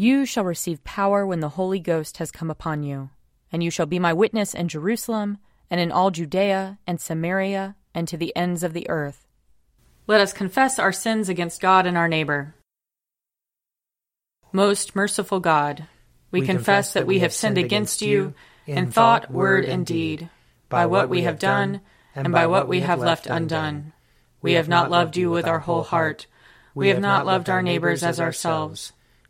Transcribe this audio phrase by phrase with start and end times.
[0.00, 3.10] You shall receive power when the Holy Ghost has come upon you,
[3.50, 5.38] and you shall be my witness in Jerusalem,
[5.72, 9.26] and in all Judea and Samaria, and to the ends of the earth.
[10.06, 12.54] Let us confess our sins against God and our neighbor.
[14.52, 15.88] Most merciful God,
[16.30, 18.34] we, we confess that we have sinned against you
[18.68, 20.30] in thought, word, and deed,
[20.68, 21.80] by what we have done,
[22.14, 23.92] and by what we have left undone.
[24.42, 26.28] We have not loved you with our whole heart.
[26.72, 28.92] We have not loved our neighbors as ourselves.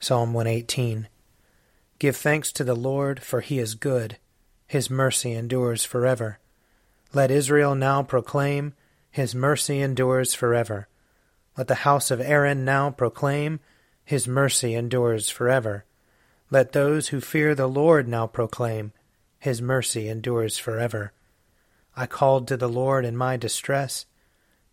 [0.00, 1.08] Psalm 118
[1.98, 4.16] Give thanks to the Lord, for he is good.
[4.68, 6.38] His mercy endures forever.
[7.12, 8.74] Let Israel now proclaim,
[9.10, 10.86] His mercy endures forever.
[11.56, 13.58] Let the house of Aaron now proclaim,
[14.04, 15.84] His mercy endures forever.
[16.48, 18.92] Let those who fear the Lord now proclaim,
[19.40, 21.12] His mercy endures forever.
[21.96, 24.06] I called to the Lord in my distress.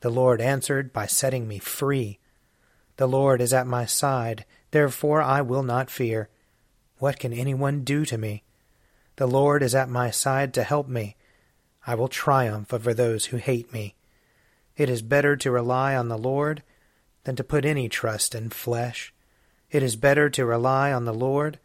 [0.00, 2.18] The Lord answered by setting me free.
[2.96, 6.28] The Lord is at my side Therefore I will not fear.
[6.98, 8.42] What can anyone do to me?
[9.14, 11.14] The Lord is at my side to help me.
[11.86, 13.94] I will triumph over those who hate me.
[14.76, 16.64] It is better to rely on the Lord
[17.22, 19.14] than to put any trust in flesh.
[19.70, 21.60] It is better to rely on the Lord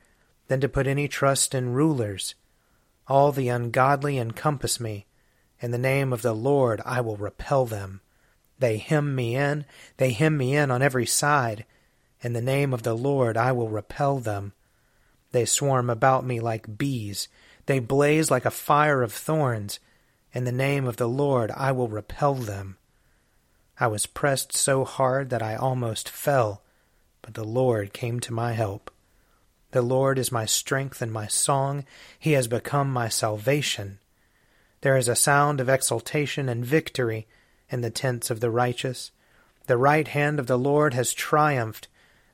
[0.48, 2.36] than to put any trust in rulers.
[3.08, 5.08] All the ungodly encompass me.
[5.60, 8.02] In the name of the Lord I will repel them.
[8.60, 9.66] They hem me in,
[9.98, 11.66] they hem me in on every side.
[12.22, 14.54] In the name of the Lord I will repel them.
[15.32, 17.28] They swarm about me like bees.
[17.66, 19.80] They blaze like a fire of thorns.
[20.34, 22.78] In the name of the Lord I will repel them.
[23.80, 26.62] I was pressed so hard that I almost fell,
[27.22, 28.92] but the Lord came to my help.
[29.72, 31.86] The Lord is my strength and my song.
[32.18, 34.00] He has become my salvation.
[34.82, 37.28] There is a sound of exultation and victory
[37.70, 39.12] in the tents of the righteous.
[39.68, 41.88] The right hand of the Lord has triumphed.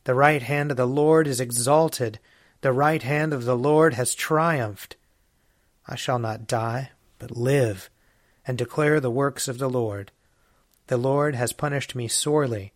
[0.05, 2.19] The right hand of the Lord is exalted.
[2.61, 4.95] The right hand of the Lord has triumphed.
[5.87, 7.89] I shall not die, but live,
[8.45, 10.11] and declare the works of the Lord.
[10.87, 12.71] The Lord has punished me sorely,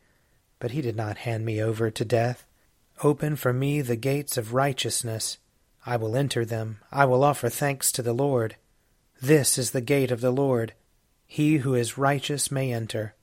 [0.58, 2.46] but he did not hand me over to death.
[3.04, 5.38] Open for me the gates of righteousness.
[5.86, 6.80] I will enter them.
[6.92, 8.56] I will offer thanks to the Lord.
[9.22, 10.74] This is the gate of the Lord.
[11.28, 13.14] He who is righteous may enter.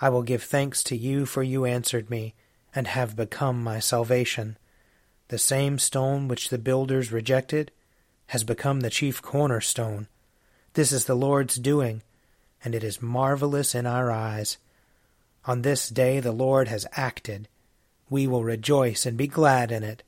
[0.00, 2.34] I will give thanks to you, for you answered me
[2.76, 4.58] and have become my salvation.
[5.28, 7.72] The same stone which the builders rejected
[8.28, 10.06] has become the chief cornerstone.
[10.74, 12.02] This is the Lord's doing,
[12.62, 14.58] and it is marvelous in our eyes.
[15.46, 17.48] On this day the Lord has acted.
[18.10, 20.02] We will rejoice and be glad in it.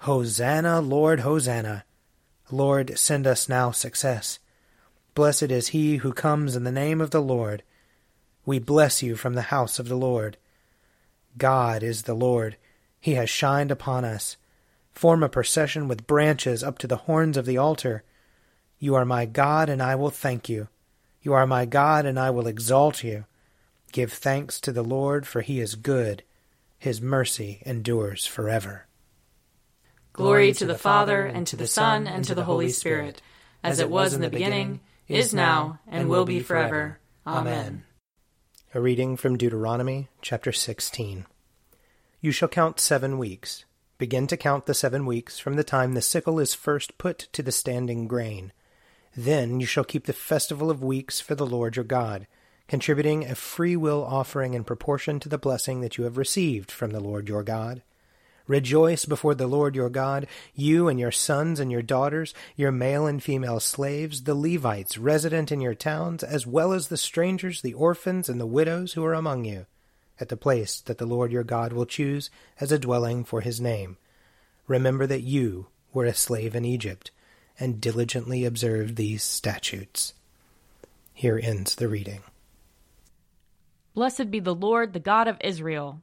[0.00, 1.84] Hosanna, Lord, Hosanna.
[2.50, 4.38] Lord, send us now success.
[5.14, 7.62] Blessed is he who comes in the name of the Lord.
[8.44, 10.36] We bless you from the house of the Lord.
[11.38, 12.56] God is the Lord.
[13.00, 14.36] He has shined upon us.
[14.92, 18.02] Form a procession with branches up to the horns of the altar.
[18.78, 20.68] You are my God, and I will thank you.
[21.22, 23.24] You are my God, and I will exalt you.
[23.92, 26.22] Give thanks to the Lord, for he is good.
[26.78, 28.86] His mercy endures forever.
[30.12, 33.20] Glory to the Father, and to the Son, and to the Holy Spirit,
[33.62, 36.98] as it was in the beginning, is now, and will be forever.
[37.26, 37.84] Amen.
[38.76, 41.24] A reading from Deuteronomy chapter 16.
[42.20, 43.64] You shall count seven weeks.
[43.96, 47.42] Begin to count the seven weeks from the time the sickle is first put to
[47.42, 48.52] the standing grain.
[49.16, 52.26] Then you shall keep the festival of weeks for the Lord your God,
[52.68, 56.90] contributing a free will offering in proportion to the blessing that you have received from
[56.90, 57.82] the Lord your God.
[58.46, 63.06] Rejoice before the Lord your God, you and your sons and your daughters, your male
[63.06, 67.74] and female slaves, the Levites resident in your towns, as well as the strangers, the
[67.74, 69.66] orphans, and the widows who are among you
[70.20, 73.60] at the place that the Lord your God will choose as a dwelling for his
[73.60, 73.96] name.
[74.66, 77.10] Remember that you were a slave in Egypt,
[77.58, 80.12] and diligently observed these statutes.
[81.14, 82.20] Here ends the reading.
[83.94, 86.02] Blessed be the Lord, the God of Israel.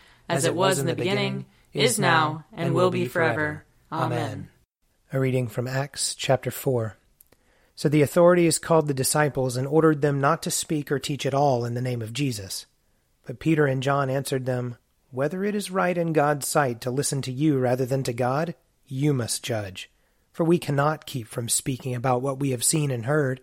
[0.31, 3.65] as it was in the beginning, is now, and will be forever.
[3.91, 4.49] Amen.
[5.13, 6.97] A reading from Acts chapter 4.
[7.75, 11.33] So the authorities called the disciples and ordered them not to speak or teach at
[11.33, 12.65] all in the name of Jesus.
[13.25, 14.77] But Peter and John answered them,
[15.09, 18.55] Whether it is right in God's sight to listen to you rather than to God,
[18.85, 19.89] you must judge.
[20.31, 23.41] For we cannot keep from speaking about what we have seen and heard.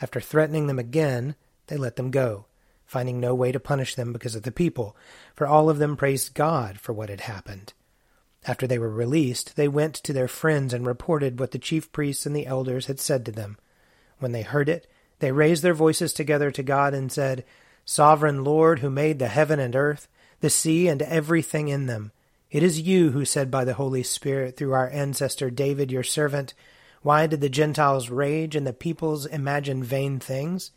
[0.00, 1.36] After threatening them again,
[1.68, 2.46] they let them go,
[2.92, 4.94] finding no way to punish them because of the people,
[5.34, 7.72] for all of them praised God for what had happened.
[8.46, 12.26] After they were released, they went to their friends and reported what the chief priests
[12.26, 13.56] and the elders had said to them.
[14.18, 14.86] When they heard it,
[15.20, 17.44] they raised their voices together to God and said,
[17.86, 20.06] Sovereign Lord, who made the heaven and earth,
[20.40, 22.12] the sea and everything in them,
[22.52, 26.52] it is you who said by the Holy Spirit through our ancestor David, your servant,
[27.00, 30.72] Why did the Gentiles rage and the peoples imagine vain things?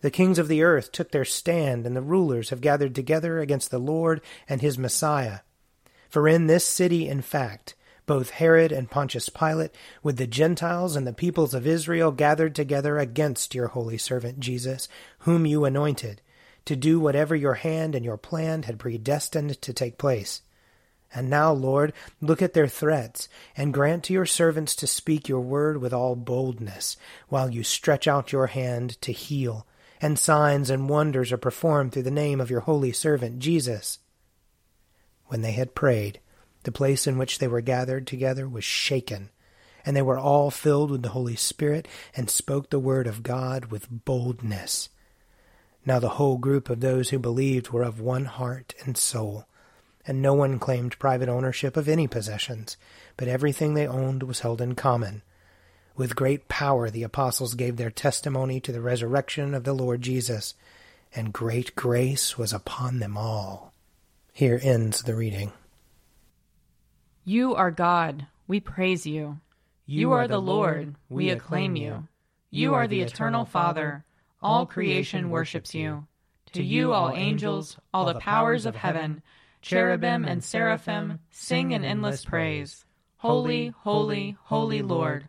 [0.00, 3.70] The kings of the earth took their stand, and the rulers have gathered together against
[3.70, 5.40] the Lord and his Messiah.
[6.08, 7.74] For in this city, in fact,
[8.06, 9.72] both Herod and Pontius Pilate,
[10.02, 14.88] with the Gentiles and the peoples of Israel, gathered together against your holy servant Jesus,
[15.20, 16.22] whom you anointed
[16.64, 20.42] to do whatever your hand and your plan had predestined to take place.
[21.14, 25.40] And now, Lord, look at their threats, and grant to your servants to speak your
[25.40, 26.96] word with all boldness,
[27.28, 29.66] while you stretch out your hand to heal,
[30.00, 33.98] and signs and wonders are performed through the name of your holy servant Jesus.
[35.26, 36.20] When they had prayed,
[36.62, 39.30] the place in which they were gathered together was shaken,
[39.84, 43.66] and they were all filled with the Holy Spirit, and spoke the word of God
[43.66, 44.88] with boldness.
[45.84, 49.46] Now the whole group of those who believed were of one heart and soul,
[50.06, 52.76] and no one claimed private ownership of any possessions,
[53.16, 55.22] but everything they owned was held in common.
[55.98, 60.54] With great power the apostles gave their testimony to the resurrection of the Lord Jesus,
[61.12, 63.72] and great grace was upon them all.
[64.32, 65.50] Here ends the reading.
[67.24, 69.40] You are God, we praise you.
[69.86, 72.06] You, you are the Lord, we acclaim you.
[72.48, 74.04] You are the eternal Father.
[74.40, 76.06] All creation worships you.
[76.52, 79.20] To you, all angels, all the powers of heaven,
[79.62, 82.84] cherubim and seraphim, sing an endless praise.
[83.16, 85.28] Holy, holy, holy Lord,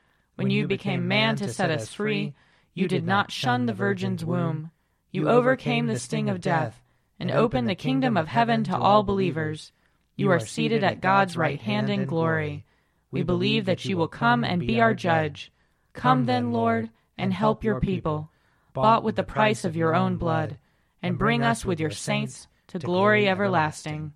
[0.41, 2.33] When you became man to set us free,
[2.73, 4.71] you did not shun the Virgin's womb.
[5.11, 6.81] You overcame the sting of death
[7.19, 9.71] and opened the kingdom of heaven to all believers.
[10.15, 12.65] You are seated at God's right hand in glory.
[13.11, 15.51] We believe that you will come and be our judge.
[15.93, 18.31] Come then, Lord, and help your people
[18.73, 20.57] bought with the price of your own blood,
[21.03, 24.13] and bring us with your saints to glory everlasting.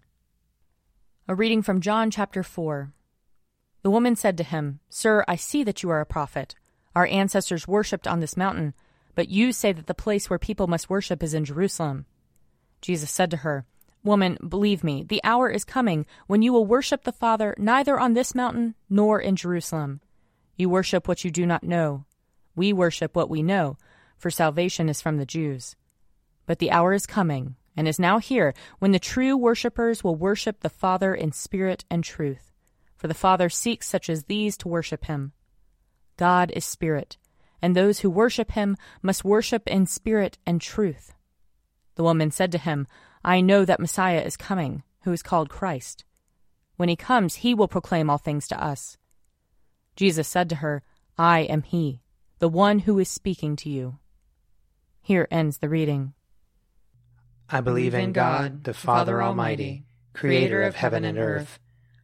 [1.28, 2.94] A reading from John chapter 4.
[3.86, 6.56] The woman said to him, Sir, I see that you are a prophet.
[6.96, 8.74] Our ancestors worshipped on this mountain,
[9.14, 12.08] but you say that the place where people must worship is in Jerusalem.
[12.82, 13.64] Jesus said to her,
[14.04, 18.16] Woman, believe me, the hour is coming when you will worship the Father neither on
[18.16, 20.02] this mountain nor in Jerusalem.
[20.58, 22.06] You worship what you do not know.
[22.56, 23.78] We worship what we know,
[24.18, 25.76] for salvation is from the Jews.
[26.48, 30.62] But the hour is coming, and is now here, when the true worshippers will worship
[30.62, 32.55] the Father in spirit and truth
[33.06, 35.32] for the Father seeks such as these to worship him.
[36.18, 37.18] God is spirit,
[37.62, 41.14] and those who worship him must worship in spirit and truth.
[41.94, 42.88] The woman said to him,
[43.24, 46.04] I know that Messiah is coming, who is called Christ.
[46.78, 48.98] When he comes, he will proclaim all things to us.
[49.96, 50.82] Jesus said to her,
[51.16, 52.02] I am he,
[52.40, 54.00] the one who is speaking to you.
[55.04, 56.14] Here ends the reading.
[57.52, 61.60] I believe in God, the Father Almighty, creator of heaven and earth.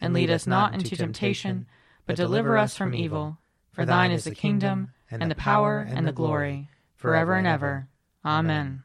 [0.00, 1.66] and lead us not into temptation,
[2.06, 3.38] but deliver us from evil.
[3.72, 7.88] For thine is the kingdom, and the power, and the glory, forever and ever.
[8.24, 8.82] Amen.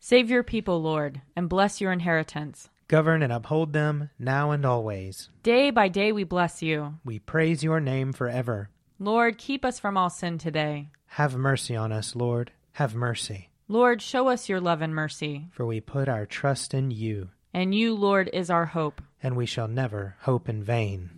[0.00, 2.68] Save your people, Lord, and bless your inheritance.
[2.88, 5.30] Govern and uphold them now and always.
[5.42, 6.94] Day by day we bless you.
[7.04, 8.68] We praise your name forever.
[8.98, 10.90] Lord, keep us from all sin today.
[11.06, 12.52] Have mercy on us, Lord.
[12.72, 13.48] Have mercy.
[13.68, 15.48] Lord, show us your love and mercy.
[15.52, 17.30] For we put our trust in you.
[17.54, 21.08] And you, Lord, is our hope and we shall never hope in vain.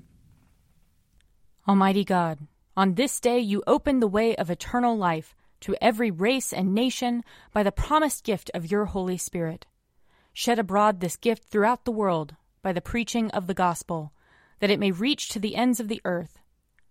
[1.68, 2.38] Almighty God,
[2.76, 7.24] on this day you opened the way of eternal life to every race and nation
[7.52, 9.66] by the promised gift of your Holy Spirit.
[10.32, 14.12] Shed abroad this gift throughout the world by the preaching of the gospel,
[14.60, 16.38] that it may reach to the ends of the earth.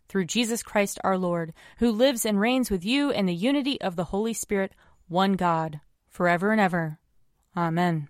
[0.09, 3.95] Through Jesus Christ our Lord, who lives and reigns with you in the unity of
[3.95, 4.73] the Holy Spirit,
[5.07, 6.99] one God, forever and ever.
[7.55, 8.09] Amen.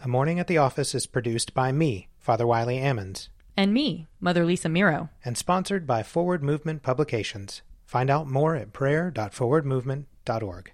[0.00, 3.30] A Morning at the Office is produced by me, Father Wiley Ammons.
[3.56, 5.08] And me, Mother Lisa Meirow.
[5.24, 7.62] And sponsored by Forward Movement Publications.
[7.84, 10.72] Find out more at prayer.forwardmovement.org.